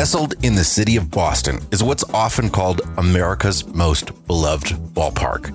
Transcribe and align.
Nestled 0.00 0.42
in 0.42 0.54
the 0.54 0.64
city 0.64 0.96
of 0.96 1.10
Boston 1.10 1.60
is 1.72 1.82
what's 1.82 2.08
often 2.14 2.48
called 2.48 2.80
America's 2.96 3.66
most 3.66 4.26
beloved 4.26 4.68
ballpark. 4.94 5.52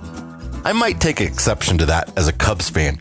I 0.64 0.72
might 0.72 1.00
take 1.00 1.20
exception 1.20 1.78
to 1.78 1.86
that 1.86 2.16
as 2.16 2.28
a 2.28 2.32
Cubs 2.32 2.70
fan, 2.70 3.00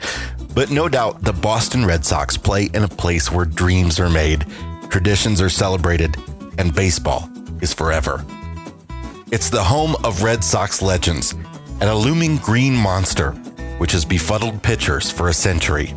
but 0.56 0.72
no 0.72 0.90
doubt 0.90 1.22
the 1.22 1.34
Boston 1.34 1.86
Red 1.86 2.04
Sox 2.04 2.36
play 2.36 2.72
in 2.74 2.82
a 2.82 2.88
place 2.88 3.32
where 3.32 3.46
dreams 3.46 4.00
are 4.00 4.10
made, 4.10 4.48
traditions 4.90 5.40
are 5.40 5.50
celebrated, 5.50 6.18
and 6.58 6.74
baseball 6.74 7.30
is 7.62 7.76
forever. 7.76 8.26
It's 9.32 9.52
the 9.52 9.64
home 9.64 9.96
of 10.04 10.24
Red 10.24 10.44
Sox 10.44 10.82
legends 10.82 11.34
and 11.80 11.84
a 11.84 11.94
looming 11.96 12.38
green 12.38 12.74
monster 12.74 13.34
which 13.78 13.92
has 13.92 14.04
befuddled 14.04 14.64
pitchers 14.64 15.12
for 15.12 15.30
a 15.30 15.34
century. 15.34 15.94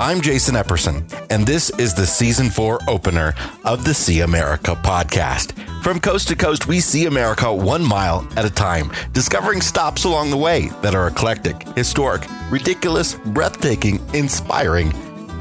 I'm 0.00 0.22
Jason 0.22 0.54
Epperson, 0.54 1.04
and 1.28 1.46
this 1.46 1.68
is 1.78 1.92
the 1.92 2.06
season 2.06 2.48
four 2.48 2.78
opener 2.88 3.34
of 3.66 3.84
the 3.84 3.92
See 3.92 4.20
America 4.20 4.74
podcast. 4.82 5.52
From 5.82 6.00
coast 6.00 6.28
to 6.28 6.36
coast, 6.36 6.66
we 6.66 6.80
see 6.80 7.04
America 7.04 7.54
one 7.54 7.84
mile 7.84 8.26
at 8.34 8.46
a 8.46 8.50
time, 8.50 8.90
discovering 9.12 9.60
stops 9.60 10.04
along 10.04 10.30
the 10.30 10.38
way 10.38 10.70
that 10.80 10.94
are 10.94 11.08
eclectic, 11.08 11.68
historic, 11.76 12.22
ridiculous, 12.50 13.14
breathtaking, 13.26 14.00
inspiring, 14.14 14.90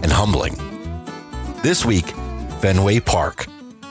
and 0.03 0.11
humbling. 0.11 0.57
This 1.63 1.85
week, 1.85 2.07
Fenway 2.59 2.99
Park, 2.99 3.47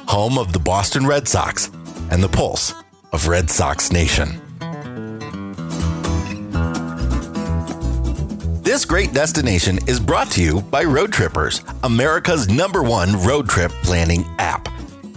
home 0.07 0.37
of 0.37 0.53
the 0.53 0.59
Boston 0.59 1.07
Red 1.07 1.27
Sox 1.27 1.71
and 2.11 2.23
the 2.23 2.29
pulse 2.29 2.75
of 3.15 3.27
Red 3.27 3.49
Sox 3.49 3.91
Nation. 3.91 4.39
This 8.69 8.85
great 8.85 9.15
destination 9.15 9.79
is 9.89 9.99
brought 9.99 10.31
to 10.33 10.43
you 10.43 10.61
by 10.61 10.85
Road 10.85 11.11
Trippers, 11.11 11.63
America's 11.85 12.51
number 12.51 12.83
one 12.83 13.19
road 13.25 13.49
trip 13.49 13.73
planning 13.83 14.27
app. 14.39 14.69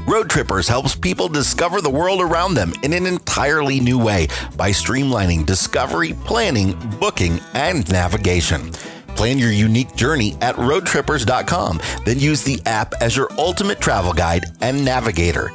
Road 0.08 0.30
Trippers 0.30 0.70
helps 0.70 0.95
people 0.95 1.28
discover 1.28 1.81
the 1.81 1.90
world 1.90 2.22
around 2.22 2.53
them 2.53 2.72
in 2.81 2.94
an 2.94 3.06
entirely 3.06 3.81
new 3.81 4.00
way 4.02 4.30
by 4.56 4.70
streamlining 4.70 5.45
discovery, 5.45 6.14
planning, 6.23 6.80
booking, 6.98 7.42
and 7.53 7.92
navigation. 7.92 8.72
Plan 9.17 9.38
your 9.38 9.52
unique 9.52 9.97
journey 9.97 10.38
at 10.40 10.56
roadtrippers.com, 10.56 11.81
then 12.06 12.20
use 12.20 12.44
the 12.44 12.62
app 12.66 12.94
as 13.02 13.18
your 13.18 13.30
ultimate 13.38 13.81
travel 13.81 14.14
guide 14.14 14.45
and 14.62 14.86
navigator. 14.86 15.52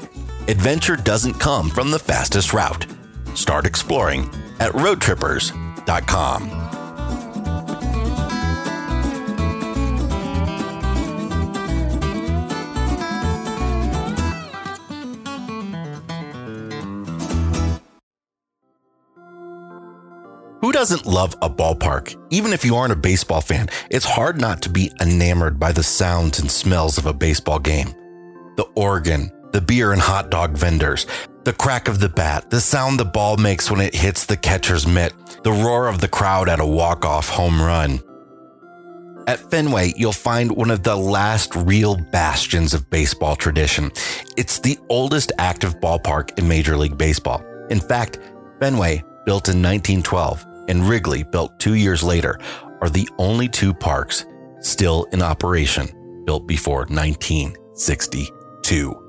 Adventure 0.48 0.97
doesn't 0.97 1.41
come 1.41 1.70
from 1.70 1.91
the 1.91 1.98
fastest 1.98 2.53
route. 2.53 2.85
Start 3.33 3.65
exploring 3.65 4.25
at 4.61 4.73
roadtrippers.com. 4.73 6.66
doesn't 20.77 21.07
love 21.07 21.35
a 21.41 21.49
ballpark? 21.49 22.15
Even 22.29 22.53
if 22.53 22.63
you 22.63 22.77
aren't 22.77 22.93
a 22.93 22.97
baseball 22.97 23.41
fan, 23.41 23.67
it's 23.89 24.05
hard 24.05 24.39
not 24.39 24.61
to 24.61 24.69
be 24.69 24.93
enamored 25.01 25.59
by 25.59 25.73
the 25.73 25.83
sounds 25.83 26.39
and 26.39 26.51
smells 26.51 26.99
of 26.99 27.07
a 27.07 27.15
baseball 27.15 27.59
game. 27.59 27.95
The 28.59 28.67
organ, 28.75 29.33
the 29.53 29.63
beer 29.63 29.93
and 29.93 30.03
hot 30.03 30.31
dog 30.31 30.51
vendors, 30.51 31.07
the 31.45 31.55
crack 31.55 31.89
of 31.89 31.99
the 31.99 32.11
bat, 32.11 32.51
the 32.51 32.61
sound 32.61 33.01
the 33.01 33.07
ball 33.07 33.39
makes 33.39 33.71
when 33.71 33.81
it 33.81 33.95
hits 33.95 34.27
the 34.27 34.37
catcher's 34.37 34.87
mitt, 34.87 35.15
the 35.45 35.51
roar 35.51 35.89
of 35.89 36.03
the 36.03 36.09
crowd 36.09 36.51
at 36.51 36.61
a 36.61 36.67
walk-off 36.67 37.31
home 37.31 37.59
run. 37.59 37.99
At 39.27 39.51
Fenway, 39.51 39.95
you'll 39.97 40.13
find 40.13 40.53
one 40.53 40.71
of 40.71 40.83
the 40.83 40.95
last 40.95 41.57
real 41.57 41.97
bastions 41.97 42.75
of 42.75 42.91
baseball 42.91 43.35
tradition. 43.35 43.91
It's 44.36 44.59
the 44.59 44.77
oldest 44.91 45.33
active 45.39 45.81
ballpark 45.81 46.39
in 46.39 46.47
Major 46.47 46.77
League 46.77 46.98
Baseball. 46.98 47.42
In 47.70 47.81
fact, 47.81 48.19
Fenway, 48.61 49.03
built 49.25 49.48
in 49.48 49.63
1912, 49.63 50.47
and 50.69 50.89
Wrigley, 50.89 51.23
built 51.23 51.59
two 51.59 51.75
years 51.75 52.03
later, 52.03 52.39
are 52.81 52.91
the 52.91 53.09
only 53.19 53.49
two 53.49 53.75
parks 53.75 54.25
still 54.61 55.05
in 55.13 55.23
operation 55.23 55.89
built 56.27 56.47
before 56.47 56.87
1962. 56.89 59.03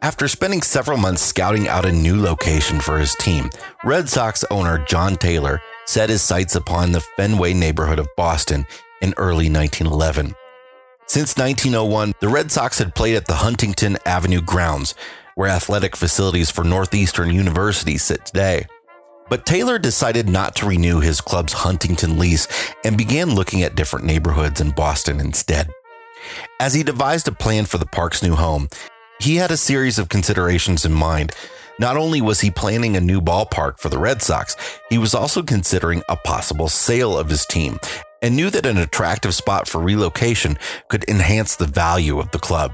After 0.00 0.28
spending 0.28 0.62
several 0.62 0.96
months 0.96 1.22
scouting 1.22 1.66
out 1.66 1.84
a 1.84 1.90
new 1.90 2.22
location 2.22 2.80
for 2.80 2.98
his 2.98 3.16
team, 3.16 3.50
Red 3.82 4.08
Sox 4.08 4.44
owner 4.50 4.78
John 4.84 5.16
Taylor 5.16 5.60
set 5.86 6.08
his 6.08 6.22
sights 6.22 6.54
upon 6.54 6.92
the 6.92 7.00
Fenway 7.16 7.52
neighborhood 7.52 7.98
of 7.98 8.06
Boston 8.16 8.64
in 9.02 9.12
early 9.16 9.50
1911. 9.50 10.36
Since 11.06 11.36
1901, 11.36 12.12
the 12.20 12.28
Red 12.28 12.52
Sox 12.52 12.78
had 12.78 12.94
played 12.94 13.16
at 13.16 13.26
the 13.26 13.34
Huntington 13.34 13.98
Avenue 14.04 14.42
grounds, 14.42 14.94
where 15.34 15.48
athletic 15.48 15.96
facilities 15.96 16.50
for 16.50 16.62
Northeastern 16.64 17.32
University 17.32 17.98
sit 17.98 18.24
today. 18.26 18.66
But 19.28 19.46
Taylor 19.46 19.78
decided 19.78 20.28
not 20.28 20.54
to 20.56 20.66
renew 20.66 21.00
his 21.00 21.20
club's 21.20 21.52
Huntington 21.52 22.18
lease 22.18 22.48
and 22.84 22.96
began 22.96 23.34
looking 23.34 23.62
at 23.62 23.74
different 23.74 24.06
neighborhoods 24.06 24.60
in 24.60 24.70
Boston 24.70 25.20
instead. 25.20 25.70
As 26.60 26.74
he 26.74 26.82
devised 26.82 27.28
a 27.28 27.32
plan 27.32 27.66
for 27.66 27.78
the 27.78 27.86
park's 27.86 28.22
new 28.22 28.34
home, 28.34 28.68
he 29.20 29.36
had 29.36 29.50
a 29.50 29.56
series 29.56 29.98
of 29.98 30.08
considerations 30.08 30.84
in 30.84 30.92
mind. 30.92 31.32
Not 31.78 31.96
only 31.96 32.20
was 32.20 32.40
he 32.40 32.50
planning 32.50 32.96
a 32.96 33.00
new 33.00 33.20
ballpark 33.20 33.78
for 33.78 33.88
the 33.88 33.98
Red 33.98 34.22
Sox, 34.22 34.56
he 34.90 34.98
was 34.98 35.14
also 35.14 35.42
considering 35.42 36.02
a 36.08 36.16
possible 36.16 36.68
sale 36.68 37.16
of 37.16 37.28
his 37.28 37.46
team 37.46 37.78
and 38.20 38.34
knew 38.34 38.50
that 38.50 38.66
an 38.66 38.78
attractive 38.78 39.34
spot 39.34 39.68
for 39.68 39.80
relocation 39.80 40.58
could 40.88 41.08
enhance 41.08 41.54
the 41.54 41.66
value 41.66 42.18
of 42.18 42.30
the 42.32 42.38
club. 42.38 42.72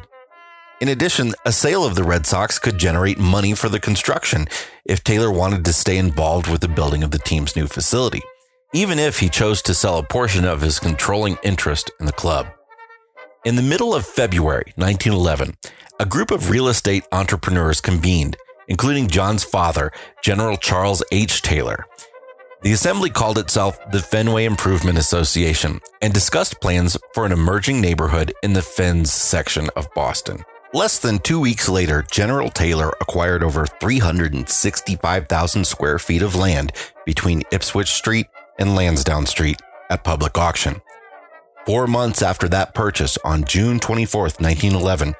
In 0.84 0.90
addition, 0.90 1.32
a 1.46 1.50
sale 1.50 1.82
of 1.82 1.94
the 1.94 2.04
Red 2.04 2.26
Sox 2.26 2.58
could 2.58 2.76
generate 2.76 3.18
money 3.18 3.54
for 3.54 3.70
the 3.70 3.80
construction 3.80 4.46
if 4.84 5.02
Taylor 5.02 5.32
wanted 5.32 5.64
to 5.64 5.72
stay 5.72 5.96
involved 5.96 6.46
with 6.46 6.60
the 6.60 6.68
building 6.68 7.02
of 7.02 7.10
the 7.10 7.18
team's 7.20 7.56
new 7.56 7.66
facility, 7.66 8.20
even 8.74 8.98
if 8.98 9.18
he 9.18 9.30
chose 9.30 9.62
to 9.62 9.72
sell 9.72 9.96
a 9.96 10.02
portion 10.02 10.44
of 10.44 10.60
his 10.60 10.78
controlling 10.78 11.38
interest 11.42 11.90
in 12.00 12.04
the 12.04 12.12
club. 12.12 12.48
In 13.46 13.56
the 13.56 13.62
middle 13.62 13.94
of 13.94 14.04
February 14.04 14.74
1911, 14.76 15.54
a 16.00 16.04
group 16.04 16.30
of 16.30 16.50
real 16.50 16.68
estate 16.68 17.04
entrepreneurs 17.12 17.80
convened, 17.80 18.36
including 18.68 19.08
John's 19.08 19.42
father, 19.42 19.90
General 20.22 20.58
Charles 20.58 21.02
H. 21.10 21.40
Taylor. 21.40 21.86
The 22.60 22.72
assembly 22.72 23.08
called 23.08 23.38
itself 23.38 23.78
the 23.90 24.02
Fenway 24.02 24.44
Improvement 24.44 24.98
Association 24.98 25.80
and 26.02 26.12
discussed 26.12 26.60
plans 26.60 26.98
for 27.14 27.24
an 27.24 27.32
emerging 27.32 27.80
neighborhood 27.80 28.34
in 28.42 28.52
the 28.52 28.60
Fens 28.60 29.10
section 29.10 29.70
of 29.76 29.88
Boston. 29.94 30.44
Less 30.74 30.98
than 30.98 31.20
two 31.20 31.38
weeks 31.38 31.68
later, 31.68 32.04
General 32.10 32.50
Taylor 32.50 32.92
acquired 33.00 33.44
over 33.44 33.64
365,000 33.64 35.64
square 35.64 36.00
feet 36.00 36.20
of 36.20 36.34
land 36.34 36.72
between 37.06 37.44
Ipswich 37.52 37.92
Street 37.92 38.26
and 38.58 38.74
Lansdowne 38.74 39.26
Street 39.26 39.62
at 39.88 40.02
public 40.02 40.36
auction. 40.36 40.82
Four 41.64 41.86
months 41.86 42.22
after 42.22 42.48
that 42.48 42.74
purchase, 42.74 43.16
on 43.24 43.44
June 43.44 43.78
24, 43.78 44.22
1911, 44.22 45.14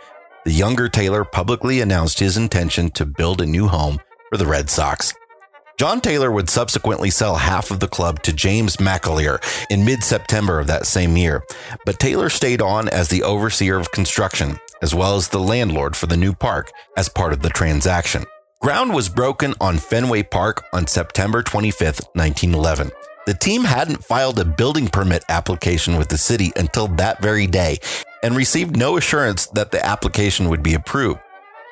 the 0.45 0.51
younger 0.51 0.89
Taylor 0.89 1.25
publicly 1.25 1.81
announced 1.81 2.19
his 2.19 2.37
intention 2.37 2.91
to 2.91 3.07
build 3.07 3.41
a 3.41 3.47
new 3.47 3.69
home 3.69 4.01
for 4.31 4.39
the 4.39 4.47
Red 4.47 4.69
Sox. 4.69 5.15
John 5.79 6.01
Taylor 6.01 6.33
would 6.33 6.51
subsequently 6.51 7.11
sell 7.11 7.37
half 7.37 7.71
of 7.71 7.79
the 7.79 7.87
club 7.87 8.25
to 8.25 8.33
James 8.33 8.79
McAleer 8.79 9.39
in 9.71 9.85
mid 9.85 10.03
September 10.03 10.59
of 10.59 10.67
that 10.67 10.87
same 10.87 11.17
year, 11.17 11.45
but 11.87 12.01
Taylor 12.01 12.29
stayed 12.29 12.61
on 12.61 12.89
as 12.89 13.07
the 13.07 13.23
overseer 13.23 13.79
of 13.79 13.93
construction 13.93 14.59
as 14.85 14.95
well 14.95 15.17
as 15.17 15.29
the 15.29 15.41
landlord 15.41 15.97
for 15.97 16.07
the 16.07 16.17
new 16.17 16.35
park 16.35 16.71
as 16.95 17.09
part 17.09 17.33
of 17.33 17.41
the 17.41 17.49
transaction. 17.49 18.23
Ground 18.61 18.93
was 18.93 19.09
broken 19.09 19.55
on 19.59 19.79
Fenway 19.79 20.25
Park 20.25 20.63
on 20.75 20.87
September 20.87 21.43
25, 21.43 22.01
1911. 22.13 22.91
The 23.25 23.33
team 23.33 23.65
hadn't 23.65 24.05
filed 24.05 24.39
a 24.39 24.45
building 24.45 24.89
permit 24.89 25.25
application 25.31 25.97
with 25.97 26.11
the 26.11 26.19
city 26.19 26.53
until 26.57 26.87
that 26.97 27.23
very 27.23 27.47
day 27.47 27.79
and 28.23 28.37
received 28.37 28.77
no 28.77 28.99
assurance 28.99 29.47
that 29.55 29.71
the 29.71 29.83
application 29.83 30.51
would 30.51 30.63
be 30.63 30.75
approved. 30.75 31.21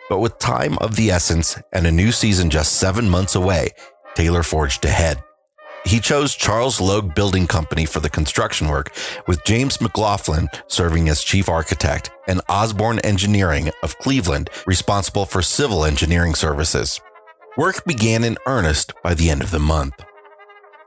But 0.09 0.21
with 0.21 0.39
time 0.39 0.79
of 0.79 0.97
the 0.97 1.11
essence 1.11 1.61
and 1.71 1.87
a 1.87 1.93
new 1.93 2.13
season 2.13 2.49
just 2.49 2.79
seven 2.79 3.11
months 3.11 3.35
away, 3.35 3.69
Taylor 4.15 4.43
forged 4.43 4.87
ahead. 4.87 5.23
He 5.85 5.99
chose 5.99 6.35
Charles 6.35 6.81
Logue 6.81 7.15
Building 7.15 7.47
Company 7.47 7.87
for 7.87 7.99
the 7.99 8.09
construction 8.09 8.69
work, 8.69 8.95
with 9.27 9.45
James 9.45 9.81
McLaughlin 9.81 10.49
serving 10.69 11.09
as 11.09 11.25
chief 11.25 11.49
architect 11.49 12.11
and 12.29 12.41
Osborn 12.49 13.01
Engineering 13.01 13.71
of 13.83 13.99
Cleveland 13.99 14.49
responsible 14.65 15.27
for 15.27 15.43
civil 15.43 15.85
engineering 15.85 16.35
services. 16.35 17.01
Work 17.57 17.85
began 17.85 18.23
in 18.23 18.39
earnest 18.47 18.95
by 19.03 19.15
the 19.15 19.29
end 19.29 19.43
of 19.43 19.51
the 19.51 19.59
month. 19.59 19.95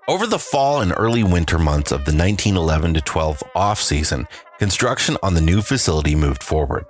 Over 0.08 0.28
the 0.28 0.40
fall 0.40 0.82
and 0.82 0.94
early 0.96 1.24
winter 1.24 1.60
months 1.60 1.92
of 1.92 2.06
the 2.06 2.16
1911 2.16 2.94
12 2.94 3.44
off 3.54 3.82
season, 3.82 4.28
construction 4.60 5.18
on 5.22 5.34
the 5.34 5.42
new 5.42 5.62
facility 5.62 6.16
moved 6.16 6.42
forward. 6.42 6.86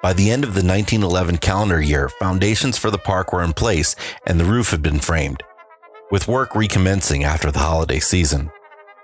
By 0.00 0.12
the 0.12 0.30
end 0.30 0.44
of 0.44 0.54
the 0.54 0.64
1911 0.64 1.38
calendar 1.38 1.80
year, 1.82 2.08
foundations 2.08 2.78
for 2.78 2.90
the 2.90 2.98
park 2.98 3.32
were 3.32 3.42
in 3.42 3.52
place 3.52 3.96
and 4.26 4.38
the 4.38 4.44
roof 4.44 4.70
had 4.70 4.82
been 4.82 5.00
framed 5.00 5.42
with 6.12 6.28
work 6.28 6.54
recommencing 6.54 7.24
after 7.24 7.50
the 7.50 7.58
holiday 7.58 7.98
season. 7.98 8.52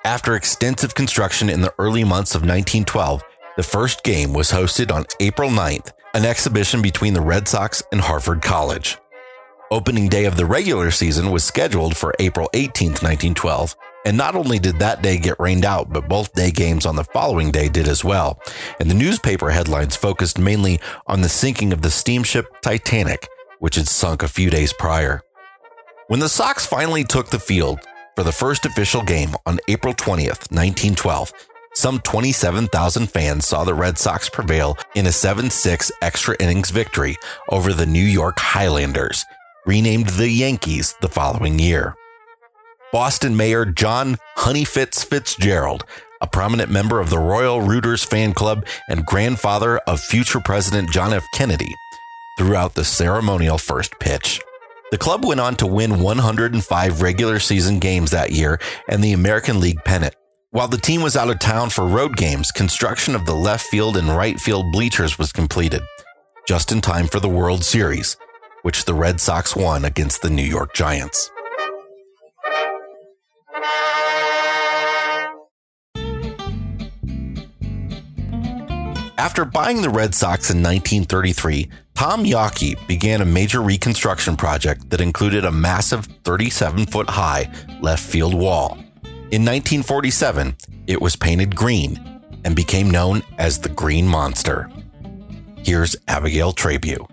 After 0.04 0.36
extensive 0.36 0.94
construction 0.94 1.48
in 1.48 1.62
the 1.62 1.74
early 1.78 2.04
months 2.04 2.36
of 2.36 2.42
1912, 2.42 3.24
The 3.58 3.64
first 3.64 4.04
game 4.04 4.32
was 4.32 4.52
hosted 4.52 4.92
on 4.92 5.04
April 5.18 5.50
9th, 5.50 5.90
an 6.14 6.24
exhibition 6.24 6.80
between 6.80 7.12
the 7.12 7.20
Red 7.20 7.48
Sox 7.48 7.82
and 7.90 8.00
Harvard 8.00 8.40
College. 8.40 8.98
Opening 9.72 10.08
day 10.08 10.26
of 10.26 10.36
the 10.36 10.46
regular 10.46 10.92
season 10.92 11.32
was 11.32 11.42
scheduled 11.42 11.96
for 11.96 12.14
April 12.20 12.48
18, 12.54 12.90
1912, 12.90 13.74
and 14.06 14.16
not 14.16 14.36
only 14.36 14.60
did 14.60 14.78
that 14.78 15.02
day 15.02 15.18
get 15.18 15.40
rained 15.40 15.64
out, 15.64 15.92
but 15.92 16.08
both 16.08 16.32
day 16.34 16.52
games 16.52 16.86
on 16.86 16.94
the 16.94 17.02
following 17.02 17.50
day 17.50 17.68
did 17.68 17.88
as 17.88 18.04
well. 18.04 18.40
And 18.78 18.88
the 18.88 18.94
newspaper 18.94 19.50
headlines 19.50 19.96
focused 19.96 20.38
mainly 20.38 20.78
on 21.08 21.20
the 21.20 21.28
sinking 21.28 21.72
of 21.72 21.82
the 21.82 21.90
steamship 21.90 22.46
Titanic, 22.62 23.28
which 23.58 23.74
had 23.74 23.88
sunk 23.88 24.22
a 24.22 24.28
few 24.28 24.50
days 24.50 24.72
prior. 24.72 25.20
When 26.08 26.20
the 26.20 26.28
Sox 26.30 26.64
finally 26.64 27.04
took 27.04 27.28
the 27.28 27.38
field 27.38 27.80
for 28.16 28.22
the 28.22 28.32
first 28.32 28.64
official 28.64 29.02
game 29.02 29.34
on 29.44 29.58
April 29.68 29.92
20th, 29.92 30.50
1912, 30.50 31.30
some 31.74 32.00
27,000 32.00 33.06
fans 33.10 33.46
saw 33.46 33.62
the 33.62 33.74
Red 33.74 33.98
Sox 33.98 34.30
prevail 34.30 34.78
in 34.94 35.04
a 35.04 35.12
7 35.12 35.50
6 35.50 35.92
extra 36.00 36.34
innings 36.40 36.70
victory 36.70 37.16
over 37.50 37.74
the 37.74 37.84
New 37.84 38.02
York 38.02 38.38
Highlanders 38.38 39.22
renamed 39.66 40.08
the 40.08 40.30
Yankees 40.30 40.94
the 41.02 41.10
following 41.10 41.58
year. 41.58 41.94
Boston 42.90 43.36
Mayor 43.36 43.66
John 43.66 44.16
Honeyfitz 44.38 45.04
Fitzgerald, 45.04 45.84
a 46.22 46.26
prominent 46.26 46.70
member 46.70 47.00
of 47.00 47.10
the 47.10 47.18
Royal 47.18 47.60
Rooters 47.60 48.02
fan 48.02 48.32
club 48.32 48.64
and 48.88 49.04
grandfather 49.04 49.76
of 49.80 50.00
future 50.00 50.40
President 50.40 50.90
John 50.90 51.12
F. 51.12 51.24
Kennedy, 51.34 51.74
threw 52.38 52.56
out 52.56 52.76
the 52.76 52.84
ceremonial 52.84 53.58
first 53.58 53.92
pitch. 54.00 54.40
The 54.90 54.98
club 54.98 55.24
went 55.24 55.40
on 55.40 55.54
to 55.56 55.66
win 55.66 56.00
105 56.00 57.02
regular 57.02 57.38
season 57.38 57.78
games 57.78 58.10
that 58.10 58.32
year 58.32 58.58
and 58.88 59.04
the 59.04 59.12
American 59.12 59.60
League 59.60 59.84
pennant. 59.84 60.14
While 60.50 60.68
the 60.68 60.78
team 60.78 61.02
was 61.02 61.14
out 61.14 61.28
of 61.28 61.38
town 61.38 61.68
for 61.68 61.86
road 61.86 62.16
games, 62.16 62.50
construction 62.50 63.14
of 63.14 63.26
the 63.26 63.34
left 63.34 63.66
field 63.66 63.98
and 63.98 64.08
right 64.08 64.40
field 64.40 64.72
bleachers 64.72 65.18
was 65.18 65.30
completed, 65.30 65.82
just 66.46 66.72
in 66.72 66.80
time 66.80 67.06
for 67.06 67.20
the 67.20 67.28
World 67.28 67.64
Series, 67.64 68.16
which 68.62 68.86
the 68.86 68.94
Red 68.94 69.20
Sox 69.20 69.54
won 69.54 69.84
against 69.84 70.22
the 70.22 70.30
New 70.30 70.42
York 70.42 70.72
Giants. 70.72 71.30
After 79.18 79.44
buying 79.44 79.82
the 79.82 79.90
Red 79.90 80.14
Sox 80.14 80.48
in 80.48 80.62
1933, 80.62 81.68
Tom 81.96 82.24
Yawkey 82.24 82.86
began 82.86 83.20
a 83.20 83.24
major 83.24 83.60
reconstruction 83.60 84.36
project 84.36 84.90
that 84.90 85.00
included 85.00 85.44
a 85.44 85.50
massive 85.50 86.06
37 86.22 86.86
foot 86.86 87.10
high 87.10 87.52
left 87.80 88.04
field 88.04 88.32
wall. 88.32 88.78
In 89.32 89.44
1947, 89.44 90.54
it 90.86 91.02
was 91.02 91.16
painted 91.16 91.56
green 91.56 91.98
and 92.44 92.54
became 92.54 92.92
known 92.92 93.24
as 93.38 93.58
the 93.58 93.68
Green 93.68 94.06
Monster. 94.06 94.70
Here's 95.64 95.96
Abigail 96.06 96.52
Trabue. 96.52 97.04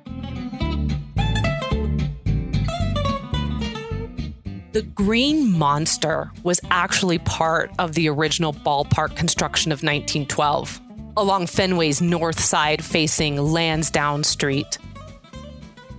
The 4.73 4.83
Green 4.93 5.51
Monster 5.51 6.29
was 6.43 6.61
actually 6.69 7.17
part 7.17 7.71
of 7.79 7.93
the 7.93 8.07
original 8.09 8.53
ballpark 8.53 9.15
construction 9.15 9.71
of 9.71 9.77
1912 9.77 10.81
along 11.17 11.47
Fenway's 11.47 12.01
north 12.01 12.39
side 12.39 12.83
facing 12.83 13.37
Lansdowne 13.37 14.23
Street. 14.23 14.77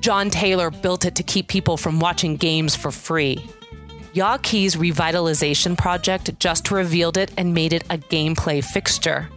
John 0.01 0.31
Taylor 0.31 0.71
built 0.71 1.05
it 1.05 1.17
to 1.17 1.23
keep 1.23 1.49
people 1.49 1.77
from 1.77 1.99
watching 1.99 2.37
games 2.37 2.77
for 2.77 2.91
free. 2.91 3.45
Yawkey's 4.15 4.77
revitalization 4.77 5.77
project 5.77 6.39
just 6.39 6.71
revealed 6.71 7.17
it 7.17 7.31
and 7.37 7.53
made 7.53 7.73
it 7.73 7.85
a 7.91 7.99
gameplay 7.99 8.65
fixture. 8.65 9.29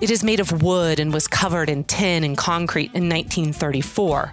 It 0.00 0.10
is 0.10 0.22
made 0.22 0.40
of 0.40 0.62
wood 0.62 1.00
and 1.00 1.12
was 1.12 1.26
covered 1.26 1.68
in 1.68 1.84
tin 1.84 2.22
and 2.22 2.36
concrete 2.36 2.94
in 2.94 3.08
1934. 3.08 4.32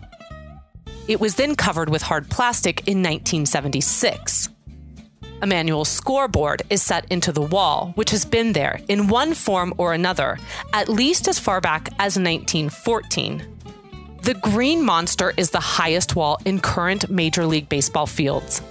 It 1.07 1.19
was 1.19 1.35
then 1.35 1.55
covered 1.55 1.89
with 1.89 2.01
hard 2.01 2.29
plastic 2.29 2.79
in 2.81 2.99
1976. 2.99 4.49
A 5.43 5.45
manual 5.45 5.83
scoreboard 5.83 6.61
is 6.69 6.81
set 6.81 7.05
into 7.11 7.33
the 7.33 7.41
wall, 7.41 7.91
which 7.95 8.11
has 8.11 8.23
been 8.23 8.53
there 8.53 8.79
in 8.87 9.09
one 9.09 9.33
form 9.33 9.73
or 9.77 9.93
another, 9.93 10.39
at 10.71 10.87
least 10.87 11.27
as 11.27 11.37
far 11.37 11.59
back 11.59 11.89
as 11.99 12.17
1914. 12.17 13.45
The 14.21 14.35
Green 14.35 14.81
Monster 14.81 15.33
is 15.35 15.49
the 15.49 15.59
highest 15.59 16.15
wall 16.15 16.39
in 16.45 16.61
current 16.61 17.09
Major 17.09 17.45
League 17.45 17.67
Baseball 17.67 18.07
fields. 18.07 18.61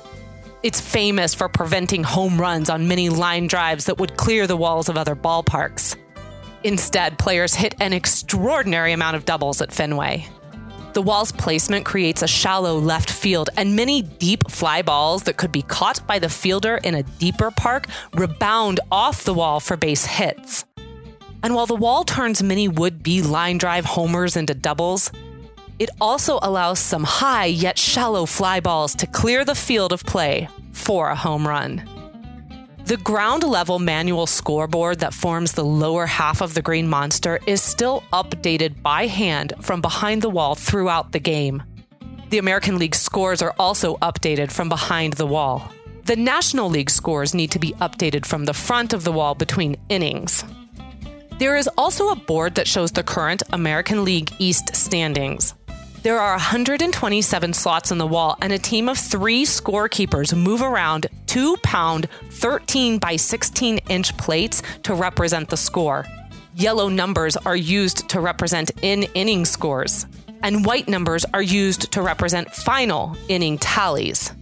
It's 0.63 0.81
famous 0.81 1.35
for 1.35 1.47
preventing 1.47 2.05
home 2.05 2.41
runs 2.41 2.71
on 2.71 2.89
many 2.89 3.11
line 3.11 3.49
drives 3.49 3.85
that 3.85 3.99
would 3.99 4.17
clear 4.17 4.47
the 4.47 4.57
walls 4.57 4.89
of 4.89 4.97
other 4.97 5.15
ballparks. 5.15 5.97
Instead, 6.65 7.19
players 7.19 7.55
hit 7.55 7.75
an 7.81 7.93
extraordinary 7.93 8.93
amount 8.93 9.17
of 9.17 9.27
doubles 9.27 9.61
at 9.61 9.73
Fenway. 9.73 10.27
The 10.93 11.01
wall's 11.01 11.33
placement 11.33 11.87
creates 11.87 12.21
a 12.21 12.27
shallow 12.29 12.77
left 12.79 13.11
field, 13.11 13.49
and 13.57 13.75
many 13.75 14.03
deep 14.03 14.51
fly 14.51 14.83
balls 14.83 15.23
that 15.23 15.39
could 15.39 15.51
be 15.51 15.63
caught 15.63 16.07
by 16.07 16.19
the 16.19 16.29
fielder 16.29 16.79
in 16.85 16.95
a 16.95 17.03
deeper 17.03 17.51
park 17.51 17.87
rebound 18.15 18.79
off 18.91 19.25
the 19.25 19.33
wall 19.33 19.59
for 19.59 19.79
base 19.79 20.05
hits. 20.05 20.67
And 21.43 21.55
while 21.55 21.65
the 21.65 21.75
wall 21.75 22.05
turns 22.05 22.43
many 22.43 22.69
would 22.69 23.03
be 23.03 23.23
line 23.23 23.57
drive 23.57 23.87
homers 23.87 24.37
into 24.37 24.53
doubles, 24.53 25.11
it 25.79 25.89
also 25.99 26.39
allows 26.43 26.79
some 26.79 27.05
high 27.05 27.47
yet 27.47 27.79
shallow 27.79 28.27
fly 28.27 28.61
balls 28.61 28.95
to 28.97 29.07
clear 29.07 29.47
the 29.47 29.55
field 29.55 29.95
of 29.95 30.05
play 30.05 30.47
for 30.73 31.09
a 31.09 31.17
home 31.17 31.49
run. 31.49 31.89
The 32.85 32.97
ground 32.97 33.45
level 33.45 33.79
manual 33.79 34.27
scoreboard 34.27 34.99
that 35.01 35.15
forms 35.15 35.53
the 35.53 35.65
lower 35.65 36.05
half 36.05 36.43
of 36.43 36.55
the 36.55 36.63
Green 36.63 36.89
Monster 36.89 37.39
is 37.47 37.63
still 37.63 38.03
updated 38.13 38.83
by 38.83 39.07
hand 39.07 39.53
from 39.61 39.81
behind 39.81 40.21
the 40.21 40.29
wall 40.29 40.57
throughout 40.57 41.13
the 41.13 41.21
game. 41.21 41.63
The 42.31 42.39
American 42.39 42.79
League 42.79 42.97
scores 42.97 43.41
are 43.41 43.55
also 43.59 43.97
updated 43.99 44.51
from 44.51 44.69
behind 44.69 45.13
the 45.15 45.27
wall. 45.27 45.71
The 46.07 46.17
National 46.17 46.69
League 46.69 46.91
scores 46.91 47.35
need 47.35 47.53
to 47.53 47.61
be 47.61 47.73
updated 47.75 48.27
from 48.27 48.47
the 48.47 48.55
front 48.55 48.93
of 48.93 49.05
the 49.05 49.13
wall 49.13 49.37
between 49.37 49.77
innings. 49.89 50.45
There 51.39 51.57
is 51.57 51.69
also 51.79 52.09
a 52.09 52.17
board 52.17 52.57
that 52.57 52.67
shows 52.67 52.91
the 52.91 53.05
current 53.05 53.45
American 53.53 54.05
League 54.05 54.33
East 54.41 54.75
standings. 54.75 55.55
There 56.03 56.19
are 56.19 56.33
127 56.33 57.53
slots 57.53 57.93
in 57.93 57.99
the 57.99 58.07
wall, 58.09 58.37
and 58.43 58.53
a 58.53 58.59
team 58.59 58.89
of 58.89 58.99
three 58.99 59.45
scorekeepers 59.45 60.37
move 60.37 60.61
around 60.61 61.07
two 61.27 61.57
pound, 61.59 62.09
13 62.31 62.99
by 62.99 63.15
16 63.15 63.79
inch 63.89 64.17
plates 64.17 64.65
to 64.83 64.95
represent 64.95 65.49
the 65.49 65.57
score. 65.57 66.05
Yellow 66.57 66.89
numbers 66.89 67.37
are 67.37 67.55
used 67.55 68.09
to 68.09 68.19
represent 68.19 68.73
in 68.83 69.05
inning 69.15 69.45
scores, 69.45 70.07
and 70.43 70.65
white 70.65 70.89
numbers 70.89 71.25
are 71.33 71.43
used 71.43 71.93
to 71.93 72.03
represent 72.03 72.53
final 72.53 73.17
inning 73.29 73.57
tallies. 73.57 74.33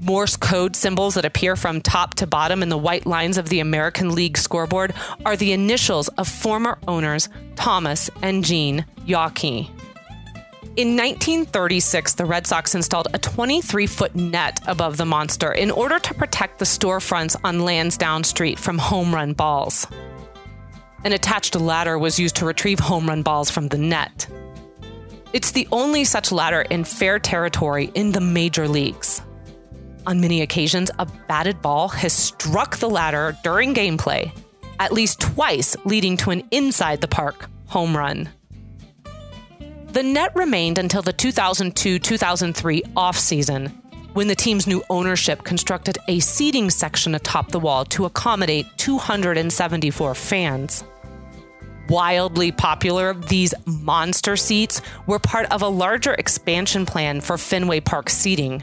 Morse 0.00 0.36
code 0.36 0.74
symbols 0.74 1.14
that 1.14 1.24
appear 1.24 1.54
from 1.54 1.80
top 1.80 2.14
to 2.14 2.26
bottom 2.26 2.60
in 2.60 2.70
the 2.70 2.78
white 2.78 3.06
lines 3.06 3.38
of 3.38 3.50
the 3.50 3.60
American 3.60 4.16
League 4.16 4.36
scoreboard 4.36 4.94
are 5.24 5.36
the 5.36 5.52
initials 5.52 6.08
of 6.08 6.26
former 6.26 6.76
owners 6.88 7.28
Thomas 7.54 8.10
and 8.20 8.44
Jean 8.44 8.84
Yawkey. 9.06 9.70
In 10.78 10.90
1936, 10.90 12.14
the 12.14 12.24
Red 12.24 12.46
Sox 12.46 12.76
installed 12.76 13.08
a 13.12 13.18
23 13.18 13.88
foot 13.88 14.14
net 14.14 14.60
above 14.68 14.96
the 14.96 15.04
monster 15.04 15.50
in 15.50 15.72
order 15.72 15.98
to 15.98 16.14
protect 16.14 16.60
the 16.60 16.64
storefronts 16.64 17.34
on 17.42 17.64
Lansdowne 17.64 18.22
Street 18.22 18.60
from 18.60 18.78
home 18.78 19.12
run 19.12 19.32
balls. 19.32 19.88
An 21.02 21.12
attached 21.12 21.56
ladder 21.56 21.98
was 21.98 22.20
used 22.20 22.36
to 22.36 22.46
retrieve 22.46 22.78
home 22.78 23.08
run 23.08 23.22
balls 23.22 23.50
from 23.50 23.66
the 23.66 23.76
net. 23.76 24.28
It's 25.32 25.50
the 25.50 25.66
only 25.72 26.04
such 26.04 26.30
ladder 26.30 26.60
in 26.60 26.84
fair 26.84 27.18
territory 27.18 27.90
in 27.94 28.12
the 28.12 28.20
major 28.20 28.68
leagues. 28.68 29.20
On 30.06 30.20
many 30.20 30.42
occasions, 30.42 30.92
a 31.00 31.06
batted 31.26 31.60
ball 31.60 31.88
has 31.88 32.12
struck 32.12 32.76
the 32.76 32.88
ladder 32.88 33.36
during 33.42 33.74
gameplay, 33.74 34.30
at 34.78 34.92
least 34.92 35.20
twice, 35.20 35.74
leading 35.84 36.16
to 36.18 36.30
an 36.30 36.46
inside 36.52 37.00
the 37.00 37.08
park 37.08 37.50
home 37.66 37.96
run. 37.96 38.28
The 39.98 40.04
net 40.04 40.30
remained 40.36 40.78
until 40.78 41.02
the 41.02 41.12
2002 41.12 41.98
2003 41.98 42.82
offseason, 42.96 43.72
when 44.12 44.28
the 44.28 44.36
team's 44.36 44.68
new 44.68 44.80
ownership 44.90 45.42
constructed 45.42 45.98
a 46.06 46.20
seating 46.20 46.70
section 46.70 47.16
atop 47.16 47.50
the 47.50 47.58
wall 47.58 47.84
to 47.86 48.04
accommodate 48.04 48.66
274 48.76 50.14
fans. 50.14 50.84
Wildly 51.88 52.52
popular, 52.52 53.12
these 53.12 53.52
monster 53.66 54.36
seats 54.36 54.80
were 55.08 55.18
part 55.18 55.50
of 55.50 55.62
a 55.62 55.68
larger 55.68 56.14
expansion 56.14 56.86
plan 56.86 57.20
for 57.20 57.36
Fenway 57.36 57.80
Park 57.80 58.08
seating. 58.08 58.62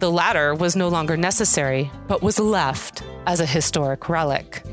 The 0.00 0.10
ladder 0.10 0.56
was 0.56 0.74
no 0.74 0.88
longer 0.88 1.16
necessary, 1.16 1.88
but 2.08 2.20
was 2.20 2.40
left 2.40 3.04
as 3.28 3.38
a 3.38 3.46
historic 3.46 4.08
relic. 4.08 4.64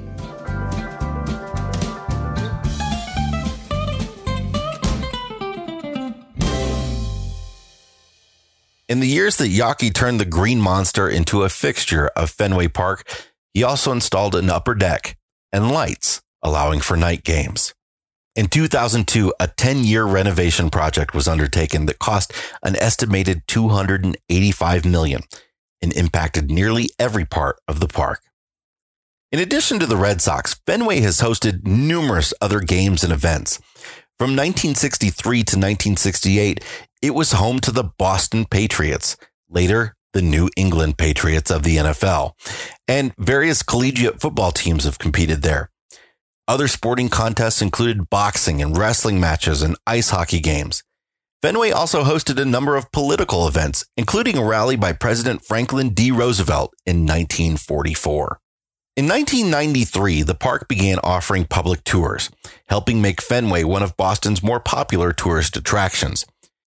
In 8.91 8.99
the 8.99 9.07
years 9.07 9.37
that 9.37 9.47
Yawkey 9.47 9.93
turned 9.93 10.19
the 10.19 10.25
Green 10.25 10.59
Monster 10.59 11.07
into 11.07 11.43
a 11.43 11.49
fixture 11.49 12.07
of 12.07 12.29
Fenway 12.29 12.67
Park, 12.67 13.07
he 13.53 13.63
also 13.63 13.93
installed 13.93 14.35
an 14.35 14.49
upper 14.49 14.75
deck 14.75 15.17
and 15.53 15.71
lights 15.71 16.21
allowing 16.43 16.81
for 16.81 16.97
night 16.97 17.23
games. 17.23 17.73
In 18.35 18.47
2002, 18.47 19.33
a 19.39 19.47
10 19.47 19.85
year 19.85 20.03
renovation 20.03 20.69
project 20.69 21.13
was 21.13 21.29
undertaken 21.29 21.85
that 21.85 21.99
cost 21.99 22.33
an 22.63 22.75
estimated 22.75 23.43
285 23.47 24.83
million 24.83 25.21
and 25.81 25.93
impacted 25.93 26.51
nearly 26.51 26.89
every 26.99 27.23
part 27.23 27.61
of 27.69 27.79
the 27.79 27.87
park. 27.87 28.19
In 29.31 29.39
addition 29.39 29.79
to 29.79 29.85
the 29.85 29.95
Red 29.95 30.21
Sox, 30.21 30.59
Fenway 30.65 30.99
has 30.99 31.21
hosted 31.21 31.65
numerous 31.65 32.33
other 32.41 32.59
games 32.59 33.05
and 33.05 33.13
events. 33.13 33.61
From 34.21 34.35
1963 34.35 35.37
to 35.37 35.57
1968, 35.57 36.63
it 37.01 37.15
was 37.15 37.31
home 37.31 37.57
to 37.61 37.71
the 37.71 37.85
Boston 37.85 38.45
Patriots, 38.45 39.17
later 39.49 39.95
the 40.13 40.21
New 40.21 40.47
England 40.55 40.99
Patriots 40.99 41.49
of 41.49 41.63
the 41.63 41.77
NFL, 41.77 42.33
and 42.87 43.15
various 43.17 43.63
collegiate 43.63 44.21
football 44.21 44.51
teams 44.51 44.83
have 44.83 44.99
competed 44.99 45.41
there. 45.41 45.71
Other 46.47 46.67
sporting 46.67 47.09
contests 47.09 47.63
included 47.63 48.11
boxing 48.11 48.61
and 48.61 48.77
wrestling 48.77 49.19
matches 49.19 49.63
and 49.63 49.75
ice 49.87 50.11
hockey 50.11 50.39
games. 50.39 50.83
Fenway 51.41 51.71
also 51.71 52.03
hosted 52.03 52.39
a 52.39 52.45
number 52.45 52.75
of 52.75 52.91
political 52.91 53.47
events, 53.47 53.87
including 53.97 54.37
a 54.37 54.45
rally 54.45 54.75
by 54.75 54.93
President 54.93 55.43
Franklin 55.43 55.95
D. 55.95 56.11
Roosevelt 56.11 56.75
in 56.85 57.07
1944. 57.07 58.39
In 58.97 59.07
1993, 59.07 60.23
the 60.23 60.35
park 60.35 60.67
began 60.67 60.99
offering 61.01 61.45
public 61.45 61.85
tours, 61.85 62.29
helping 62.67 63.01
make 63.01 63.21
Fenway 63.21 63.63
one 63.63 63.83
of 63.83 63.95
Boston's 63.95 64.43
more 64.43 64.59
popular 64.59 65.13
tourist 65.13 65.55
attractions. 65.55 66.25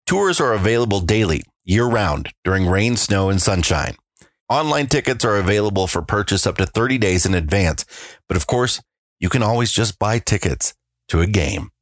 Tours 0.06 0.40
are 0.40 0.52
available 0.52 1.00
daily, 1.00 1.42
year 1.64 1.84
round, 1.84 2.28
during 2.44 2.68
rain, 2.68 2.96
snow, 2.96 3.28
and 3.28 3.42
sunshine. 3.42 3.96
Online 4.48 4.86
tickets 4.86 5.24
are 5.24 5.36
available 5.36 5.88
for 5.88 6.00
purchase 6.00 6.46
up 6.46 6.58
to 6.58 6.66
30 6.66 6.96
days 6.96 7.26
in 7.26 7.34
advance, 7.34 7.84
but 8.28 8.36
of 8.36 8.46
course, 8.46 8.80
you 9.18 9.28
can 9.28 9.42
always 9.42 9.72
just 9.72 9.98
buy 9.98 10.20
tickets 10.20 10.74
to 11.08 11.22
a 11.22 11.26
game. 11.26 11.72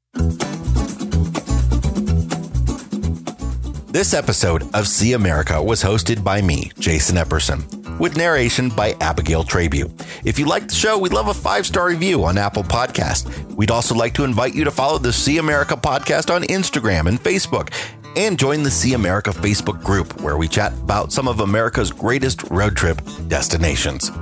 This 3.92 4.14
episode 4.14 4.72
of 4.72 4.86
See 4.86 5.14
America 5.14 5.60
was 5.60 5.82
hosted 5.82 6.22
by 6.22 6.40
me, 6.40 6.70
Jason 6.78 7.16
Epperson, 7.16 7.98
with 7.98 8.16
narration 8.16 8.68
by 8.68 8.92
Abigail 9.00 9.42
Trabue. 9.42 9.90
If 10.24 10.38
you 10.38 10.46
like 10.46 10.68
the 10.68 10.76
show, 10.76 10.96
we'd 10.96 11.12
love 11.12 11.26
a 11.26 11.34
five 11.34 11.66
star 11.66 11.88
review 11.88 12.22
on 12.24 12.38
Apple 12.38 12.62
Podcast. 12.62 13.56
We'd 13.56 13.72
also 13.72 13.96
like 13.96 14.14
to 14.14 14.22
invite 14.22 14.54
you 14.54 14.62
to 14.62 14.70
follow 14.70 14.98
the 14.98 15.12
See 15.12 15.38
America 15.38 15.74
podcast 15.74 16.32
on 16.32 16.44
Instagram 16.44 17.08
and 17.08 17.20
Facebook 17.20 17.72
and 18.14 18.38
join 18.38 18.62
the 18.62 18.70
See 18.70 18.94
America 18.94 19.30
Facebook 19.30 19.82
group 19.82 20.20
where 20.20 20.36
we 20.36 20.46
chat 20.46 20.72
about 20.74 21.10
some 21.12 21.26
of 21.26 21.40
America's 21.40 21.90
greatest 21.90 22.44
road 22.44 22.76
trip 22.76 23.00
destinations. 23.26 24.12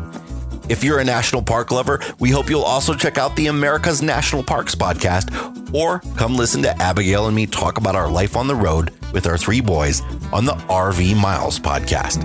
If 0.70 0.82
you're 0.82 1.00
a 1.00 1.04
national 1.04 1.42
park 1.42 1.70
lover, 1.70 2.00
we 2.18 2.30
hope 2.30 2.48
you'll 2.48 2.62
also 2.62 2.94
check 2.94 3.18
out 3.18 3.36
the 3.36 3.48
America's 3.48 4.00
National 4.00 4.42
Parks 4.42 4.74
podcast 4.74 5.74
or 5.74 5.98
come 6.16 6.36
listen 6.36 6.62
to 6.62 6.82
Abigail 6.82 7.26
and 7.26 7.36
me 7.36 7.46
talk 7.46 7.76
about 7.76 7.96
our 7.96 8.10
life 8.10 8.34
on 8.34 8.46
the 8.48 8.54
road 8.54 8.94
with 9.12 9.26
our 9.26 9.38
three 9.38 9.60
boys 9.60 10.02
on 10.32 10.44
the 10.44 10.52
RV 10.52 11.16
Miles 11.20 11.58
podcast. 11.58 12.24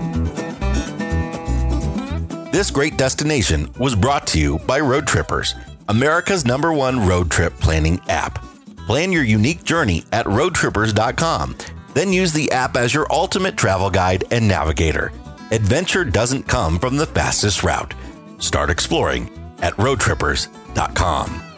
This 2.52 2.70
great 2.70 2.98
destination 2.98 3.72
was 3.80 3.96
brought 3.96 4.28
to 4.28 4.40
you 4.40 4.60
by 4.60 4.80
Road 4.80 5.08
Trippers, 5.08 5.56
America's 5.90 6.46
number 6.46 6.72
one 6.72 7.08
road 7.08 7.32
trip 7.32 7.54
planning 7.60 8.00
app. 8.10 8.44
Plan 8.86 9.12
your 9.12 9.24
unique 9.24 9.64
journey 9.64 10.04
at 10.12 10.26
roadtrippers.com. 10.26 11.58
Then 11.94 12.14
use 12.14 12.34
the 12.34 12.52
app 12.52 12.76
as 12.76 12.94
your 12.94 13.08
ultimate 13.12 13.58
travel 13.58 13.90
guide 13.90 14.26
and 14.32 14.48
navigator. 14.48 15.12
Adventure 15.52 16.04
doesn't 16.04 16.48
come 16.48 16.80
from 16.80 16.98
the 16.98 17.06
fastest 17.06 17.64
route. 17.64 17.94
Start 18.40 18.70
exploring 18.70 19.30
at 19.62 19.74
roadtrippers.com. 19.76 21.53